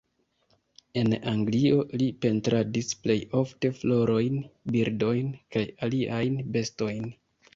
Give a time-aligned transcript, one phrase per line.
[1.01, 4.41] En Anglio li pentradis plej ofte florojn,
[4.77, 7.07] birdojn kaj aliajn bestojn.